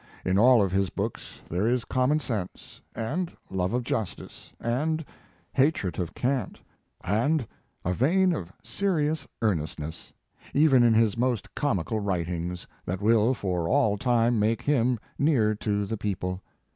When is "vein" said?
7.93-8.33